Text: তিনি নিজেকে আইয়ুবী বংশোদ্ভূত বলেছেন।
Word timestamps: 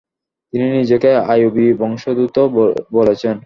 তিনি 0.53 0.65
নিজেকে 0.77 1.09
আইয়ুবী 1.31 1.65
বংশোদ্ভূত 1.79 2.37
বলেছেন। 2.93 3.35